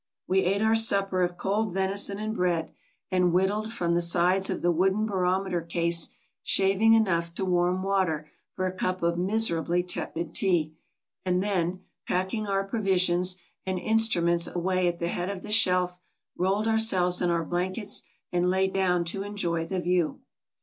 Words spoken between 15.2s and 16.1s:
of the shelf,